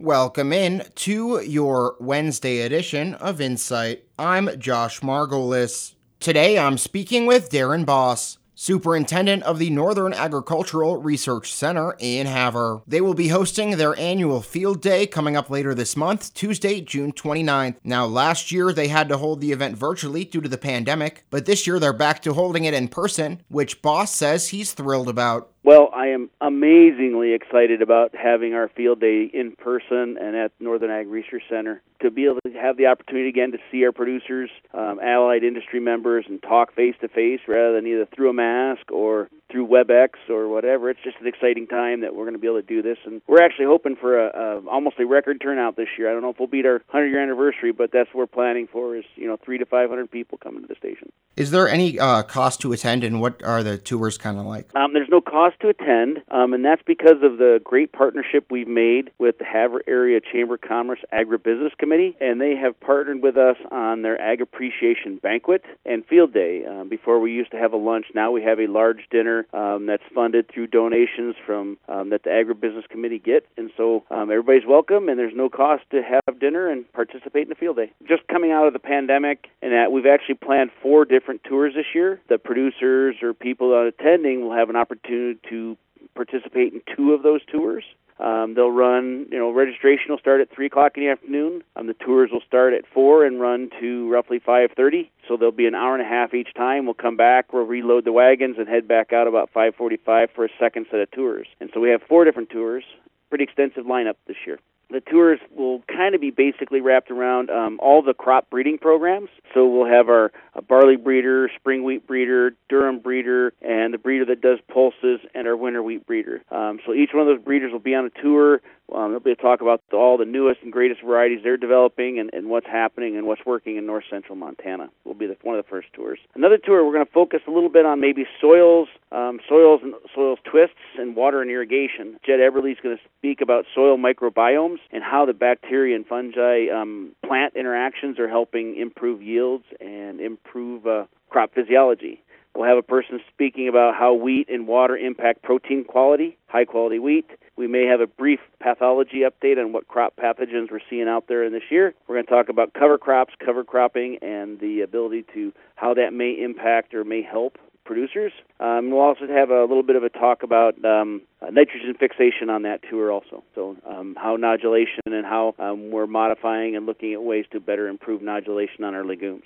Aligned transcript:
Welcome 0.00 0.52
in 0.52 0.84
to 0.94 1.40
your 1.40 1.96
Wednesday 1.98 2.60
edition 2.60 3.14
of 3.14 3.40
Insight. 3.40 4.04
I'm 4.16 4.48
Josh 4.60 5.00
Margolis. 5.00 5.94
Today 6.20 6.56
I'm 6.56 6.78
speaking 6.78 7.26
with 7.26 7.50
Darrin 7.50 7.84
Boss, 7.84 8.38
superintendent 8.54 9.42
of 9.42 9.58
the 9.58 9.70
Northern 9.70 10.14
Agricultural 10.14 11.02
Research 11.02 11.52
Center 11.52 11.96
in 11.98 12.28
Havre. 12.28 12.82
They 12.86 13.00
will 13.00 13.14
be 13.14 13.26
hosting 13.26 13.72
their 13.72 13.98
annual 13.98 14.40
field 14.40 14.80
day 14.80 15.04
coming 15.04 15.36
up 15.36 15.50
later 15.50 15.74
this 15.74 15.96
month, 15.96 16.32
Tuesday, 16.32 16.80
June 16.80 17.12
29th. 17.12 17.78
Now, 17.82 18.06
last 18.06 18.52
year 18.52 18.72
they 18.72 18.86
had 18.86 19.08
to 19.08 19.18
hold 19.18 19.40
the 19.40 19.50
event 19.50 19.76
virtually 19.76 20.24
due 20.24 20.40
to 20.40 20.48
the 20.48 20.58
pandemic, 20.58 21.24
but 21.28 21.44
this 21.44 21.66
year 21.66 21.80
they're 21.80 21.92
back 21.92 22.22
to 22.22 22.34
holding 22.34 22.66
it 22.66 22.74
in 22.74 22.86
person, 22.86 23.42
which 23.48 23.82
Boss 23.82 24.14
says 24.14 24.50
he's 24.50 24.74
thrilled 24.74 25.08
about. 25.08 25.50
Well, 25.64 25.90
I 25.94 26.08
am 26.08 26.30
amazingly 26.40 27.32
excited 27.32 27.82
about 27.82 28.14
having 28.14 28.54
our 28.54 28.68
field 28.68 29.00
day 29.00 29.24
in 29.24 29.52
person 29.56 30.16
and 30.18 30.36
at 30.36 30.52
Northern 30.60 30.90
Ag 30.90 31.08
Research 31.08 31.42
Center 31.50 31.82
to 32.00 32.10
be 32.10 32.26
able 32.26 32.38
to 32.46 32.52
have 32.52 32.76
the 32.76 32.86
opportunity 32.86 33.28
again 33.28 33.52
to 33.52 33.58
see 33.70 33.84
our 33.84 33.92
producers, 33.92 34.50
um, 34.72 35.00
allied 35.02 35.42
industry 35.42 35.80
members, 35.80 36.24
and 36.28 36.40
talk 36.40 36.74
face 36.74 36.94
to 37.00 37.08
face 37.08 37.40
rather 37.48 37.74
than 37.74 37.86
either 37.86 38.06
through 38.06 38.30
a 38.30 38.32
mask 38.32 38.90
or 38.92 39.28
WebEx 39.68 40.10
or 40.28 40.48
whatever. 40.48 40.90
It's 40.90 41.00
just 41.02 41.16
an 41.20 41.26
exciting 41.26 41.66
time 41.66 42.00
that 42.00 42.14
we're 42.14 42.24
going 42.24 42.34
to 42.34 42.38
be 42.38 42.46
able 42.46 42.60
to 42.60 42.66
do 42.66 42.82
this, 42.82 42.98
and 43.04 43.20
we're 43.26 43.42
actually 43.42 43.66
hoping 43.66 43.96
for 43.96 44.18
a, 44.18 44.28
a 44.28 44.68
almost 44.68 44.98
a 44.98 45.06
record 45.06 45.40
turnout 45.40 45.76
this 45.76 45.88
year. 45.96 46.08
I 46.08 46.12
don't 46.12 46.22
know 46.22 46.30
if 46.30 46.38
we'll 46.38 46.48
beat 46.48 46.66
our 46.66 46.82
100 46.90 47.06
year 47.06 47.22
anniversary, 47.22 47.72
but 47.72 47.90
that's 47.92 48.08
what 48.08 48.16
we're 48.16 48.26
planning 48.26 48.68
for 48.70 48.96
is 48.96 49.04
you 49.16 49.26
know 49.26 49.36
three 49.36 49.58
to 49.58 49.66
500 49.66 50.10
people 50.10 50.38
coming 50.38 50.62
to 50.62 50.68
the 50.68 50.74
station. 50.74 51.12
Is 51.36 51.50
there 51.50 51.68
any 51.68 51.98
uh, 51.98 52.22
cost 52.22 52.60
to 52.62 52.72
attend, 52.72 53.04
and 53.04 53.20
what 53.20 53.42
are 53.44 53.62
the 53.62 53.78
tours 53.78 54.18
kind 54.18 54.38
of 54.38 54.46
like? 54.46 54.74
Um, 54.74 54.92
there's 54.92 55.08
no 55.08 55.20
cost 55.20 55.60
to 55.60 55.68
attend, 55.68 56.22
um, 56.30 56.52
and 56.52 56.64
that's 56.64 56.82
because 56.86 57.22
of 57.22 57.38
the 57.38 57.60
great 57.62 57.92
partnership 57.92 58.46
we've 58.50 58.68
made 58.68 59.10
with 59.18 59.38
the 59.38 59.44
Havre 59.44 59.82
Area 59.86 60.20
Chamber 60.20 60.54
of 60.54 60.62
Commerce 60.62 61.00
Agribusiness 61.12 61.76
Committee, 61.78 62.16
and 62.20 62.40
they 62.40 62.56
have 62.56 62.78
partnered 62.80 63.22
with 63.22 63.36
us 63.36 63.56
on 63.70 64.02
their 64.02 64.20
Ag 64.20 64.40
Appreciation 64.40 65.18
Banquet 65.22 65.64
and 65.84 66.04
Field 66.06 66.32
Day. 66.32 66.64
Um, 66.66 66.88
before 66.88 67.20
we 67.20 67.32
used 67.32 67.50
to 67.52 67.56
have 67.56 67.72
a 67.72 67.76
lunch, 67.76 68.06
now 68.14 68.30
we 68.30 68.42
have 68.42 68.58
a 68.58 68.66
large 68.66 69.06
dinner 69.10 69.46
um, 69.58 69.86
that's 69.86 70.02
funded 70.14 70.50
through 70.52 70.68
donations 70.68 71.34
from 71.44 71.76
um, 71.88 72.10
that 72.10 72.22
the 72.24 72.30
Agribusiness 72.30 72.88
Committee 72.88 73.18
get, 73.18 73.46
and 73.56 73.70
so 73.76 74.04
um, 74.10 74.30
everybody's 74.30 74.66
welcome, 74.66 75.08
and 75.08 75.18
there's 75.18 75.36
no 75.36 75.48
cost 75.48 75.82
to 75.90 76.02
have 76.02 76.40
dinner 76.40 76.68
and 76.68 76.90
participate 76.92 77.42
in 77.42 77.48
the 77.48 77.54
Field 77.54 77.76
Day. 77.76 77.92
Just 78.06 78.26
coming 78.28 78.52
out 78.52 78.66
of 78.66 78.72
the 78.72 78.78
pandemic, 78.78 79.48
and 79.62 79.72
that 79.72 79.92
we've 79.92 80.06
actually 80.06 80.36
planned 80.36 80.70
four 80.82 81.04
different 81.04 81.18
different 81.18 81.42
tours 81.44 81.74
this 81.74 81.86
year. 81.94 82.20
The 82.28 82.38
producers 82.38 83.16
or 83.22 83.34
people 83.34 83.88
attending 83.88 84.42
will 84.42 84.54
have 84.54 84.70
an 84.70 84.76
opportunity 84.76 85.38
to 85.50 85.76
participate 86.14 86.72
in 86.72 86.80
two 86.96 87.12
of 87.12 87.22
those 87.22 87.40
tours. 87.50 87.84
Um, 88.18 88.54
they'll 88.54 88.70
run, 88.70 89.26
you 89.30 89.38
know, 89.38 89.50
registration 89.52 90.06
will 90.10 90.18
start 90.18 90.40
at 90.40 90.50
three 90.50 90.66
o'clock 90.66 90.96
in 90.96 91.04
the 91.04 91.08
afternoon. 91.08 91.62
Um, 91.76 91.86
the 91.86 91.94
tours 91.94 92.30
will 92.32 92.42
start 92.46 92.74
at 92.74 92.82
four 92.92 93.24
and 93.24 93.40
run 93.40 93.70
to 93.80 94.10
roughly 94.10 94.40
five 94.40 94.70
thirty. 94.76 95.10
So 95.28 95.36
there'll 95.36 95.52
be 95.52 95.66
an 95.66 95.74
hour 95.74 95.94
and 95.94 96.02
a 96.02 96.08
half 96.08 96.34
each 96.34 96.52
time. 96.54 96.84
We'll 96.84 96.94
come 96.94 97.16
back, 97.16 97.52
we'll 97.52 97.64
reload 97.64 98.04
the 98.04 98.12
wagons, 98.12 98.56
and 98.58 98.68
head 98.68 98.88
back 98.88 99.12
out 99.12 99.28
about 99.28 99.50
five 99.50 99.74
forty-five 99.76 100.30
for 100.34 100.44
a 100.44 100.48
second 100.58 100.86
set 100.90 101.00
of 101.00 101.10
tours. 101.12 101.46
And 101.60 101.70
so 101.72 101.80
we 101.80 101.90
have 101.90 102.02
four 102.08 102.24
different 102.24 102.50
tours. 102.50 102.84
Pretty 103.28 103.44
extensive 103.44 103.84
lineup 103.84 104.14
this 104.26 104.36
year 104.46 104.58
the 104.90 105.00
tours 105.00 105.38
will 105.54 105.82
kind 105.86 106.14
of 106.14 106.20
be 106.20 106.30
basically 106.30 106.80
wrapped 106.80 107.10
around 107.10 107.50
um, 107.50 107.78
all 107.82 108.02
the 108.02 108.14
crop 108.14 108.48
breeding 108.48 108.78
programs. 108.78 109.28
So 109.52 109.66
we'll 109.66 109.90
have 109.90 110.08
our 110.08 110.32
barley 110.66 110.96
breeder, 110.96 111.50
spring 111.54 111.84
wheat 111.84 112.06
breeder, 112.06 112.54
durum 112.70 113.02
breeder, 113.02 113.52
and 113.60 113.92
the 113.92 113.98
breeder 113.98 114.24
that 114.26 114.40
does 114.40 114.58
pulses, 114.72 115.20
and 115.34 115.46
our 115.46 115.56
winter 115.56 115.82
wheat 115.82 116.06
breeder. 116.06 116.42
Um, 116.50 116.80
so 116.86 116.94
each 116.94 117.10
one 117.12 117.26
of 117.26 117.26
those 117.26 117.44
breeders 117.44 117.70
will 117.70 117.78
be 117.80 117.94
on 117.94 118.06
a 118.06 118.22
tour. 118.22 118.60
Um, 118.94 119.10
they'll 119.10 119.20
be 119.20 119.30
able 119.30 119.36
to 119.36 119.42
talk 119.42 119.60
about 119.60 119.82
all 119.92 120.16
the 120.16 120.24
newest 120.24 120.62
and 120.62 120.72
greatest 120.72 121.02
varieties 121.02 121.40
they're 121.42 121.58
developing 121.58 122.18
and, 122.18 122.30
and 122.32 122.48
what's 122.48 122.66
happening 122.66 123.18
and 123.18 123.26
what's 123.26 123.44
working 123.44 123.76
in 123.76 123.84
north 123.84 124.04
central 124.08 124.36
Montana. 124.36 124.88
Will 125.04 125.12
be 125.12 125.26
the, 125.26 125.36
one 125.42 125.58
of 125.58 125.64
the 125.64 125.68
first 125.68 125.88
tours. 125.92 126.18
Another 126.34 126.56
tour 126.56 126.82
we're 126.86 126.94
going 126.94 127.04
to 127.04 127.12
focus 127.12 127.40
a 127.46 127.50
little 127.50 127.68
bit 127.68 127.84
on 127.84 128.00
maybe 128.00 128.24
soils, 128.40 128.88
um, 129.12 129.40
soils 129.46 129.80
and 129.82 129.92
soils 130.14 130.38
twists, 130.44 130.76
and 130.98 131.16
water 131.16 131.40
and 131.40 131.50
irrigation. 131.50 132.18
Jed 132.26 132.40
Eberly's 132.40 132.78
going 132.82 132.96
to 132.96 133.02
speak 133.18 133.40
about 133.40 133.64
soil 133.74 133.96
microbiomes 133.96 134.78
and 134.92 135.02
how 135.02 135.24
the 135.24 135.32
bacteria 135.32 135.96
and 135.96 136.06
fungi 136.06 136.66
um, 136.68 137.12
plant 137.26 137.54
interactions 137.56 138.18
are 138.18 138.28
helping 138.28 138.76
improve 138.76 139.22
yields 139.22 139.64
and 139.80 140.20
improve 140.20 140.86
uh, 140.86 141.04
crop 141.30 141.54
physiology. 141.54 142.22
We'll 142.54 142.68
have 142.68 142.78
a 142.78 142.82
person 142.82 143.20
speaking 143.32 143.68
about 143.68 143.94
how 143.94 144.14
wheat 144.14 144.48
and 144.48 144.66
water 144.66 144.96
impact 144.96 145.42
protein 145.42 145.84
quality, 145.84 146.36
high 146.48 146.64
quality 146.64 146.98
wheat. 146.98 147.30
We 147.56 147.68
may 147.68 147.86
have 147.86 148.00
a 148.00 148.06
brief 148.06 148.40
pathology 148.60 149.20
update 149.20 149.62
on 149.62 149.72
what 149.72 149.86
crop 149.86 150.14
pathogens 150.16 150.70
we're 150.70 150.80
seeing 150.90 151.06
out 151.08 151.28
there 151.28 151.44
in 151.44 151.52
this 151.52 151.70
year. 151.70 151.94
We're 152.08 152.16
going 152.16 152.26
to 152.26 152.30
talk 152.32 152.48
about 152.48 152.74
cover 152.74 152.98
crops, 152.98 153.34
cover 153.44 153.62
cropping, 153.62 154.18
and 154.22 154.58
the 154.58 154.80
ability 154.80 155.24
to 155.34 155.52
how 155.76 155.94
that 155.94 156.12
may 156.12 156.32
impact 156.32 156.94
or 156.94 157.04
may 157.04 157.22
help 157.22 157.58
producers. 157.88 158.32
Um, 158.60 158.90
we'll 158.90 159.00
also 159.00 159.26
have 159.26 159.50
a 159.50 159.62
little 159.62 159.82
bit 159.82 159.96
of 159.96 160.04
a 160.04 160.10
talk 160.10 160.42
about 160.42 160.74
um, 160.84 161.22
uh, 161.40 161.46
nitrogen 161.46 161.94
fixation 161.98 162.50
on 162.50 162.62
that 162.62 162.80
tour 162.88 163.10
also. 163.10 163.42
So 163.54 163.76
um, 163.88 164.14
how 164.16 164.36
nodulation 164.36 165.06
and 165.06 165.24
how 165.24 165.54
um, 165.58 165.90
we're 165.90 166.06
modifying 166.06 166.76
and 166.76 166.84
looking 166.84 167.14
at 167.14 167.22
ways 167.22 167.46
to 167.52 167.60
better 167.60 167.88
improve 167.88 168.20
nodulation 168.20 168.84
on 168.84 168.94
our 168.94 169.04
legumes. 169.04 169.44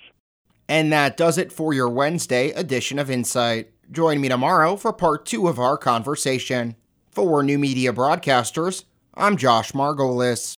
And 0.67 0.91
that 0.91 1.15
does 1.17 1.37
it 1.37 1.51
for 1.53 1.73
your 1.73 1.89
Wednesday 1.89 2.49
edition 2.51 2.99
of 2.99 3.09
Insight. 3.09 3.71
Join 3.89 4.19
me 4.19 4.27
tomorrow 4.27 4.75
for 4.75 4.91
part 4.91 5.25
two 5.25 5.47
of 5.47 5.57
our 5.57 5.77
conversation. 5.77 6.75
For 7.11 7.43
New 7.43 7.59
Media 7.59 7.93
Broadcasters, 7.93 8.85
I'm 9.13 9.37
Josh 9.37 9.71
Margolis. 9.71 10.51